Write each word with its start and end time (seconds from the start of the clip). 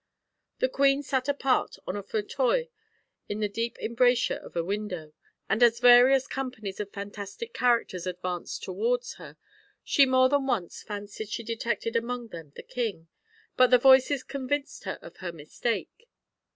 The 0.57 0.67
queen 0.67 1.03
sat 1.03 1.29
apart 1.29 1.75
on 1.85 1.95
a 1.95 2.01
fauteuil 2.01 2.65
in 3.29 3.39
the 3.39 3.47
deep 3.47 3.77
embrasure 3.79 4.37
of 4.37 4.55
a 4.55 4.63
window; 4.63 5.13
and 5.47 5.61
as 5.61 5.79
various 5.79 6.25
companies 6.25 6.79
of 6.79 6.91
fantastic 6.91 7.53
characters 7.53 8.07
advanced 8.07 8.63
towards 8.63 9.17
her, 9.17 9.37
she 9.83 10.07
more 10.07 10.27
than 10.27 10.47
once 10.47 10.81
fancied 10.81 11.29
she 11.29 11.43
detected 11.43 11.95
amongst 11.95 12.31
them 12.31 12.51
the 12.55 12.63
king, 12.63 13.09
but 13.55 13.69
the 13.69 13.77
voices 13.77 14.23
convinced 14.23 14.85
her 14.85 14.97
of 15.03 15.17
her 15.17 15.31
mistake. 15.31 16.09